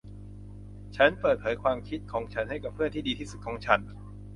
[0.95, 3.79] ฉันเปิดเผยความคิดของฉันให้กับเพื่อนที่ดีที่สุดของฉัน